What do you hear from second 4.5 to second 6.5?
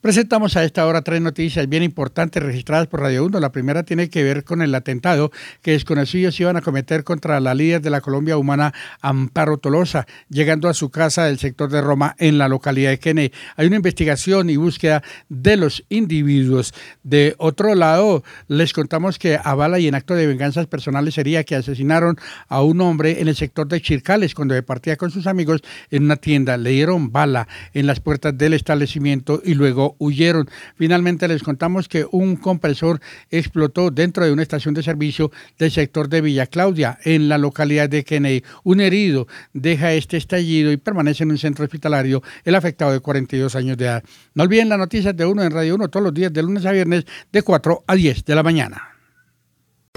el atentado que desconocidos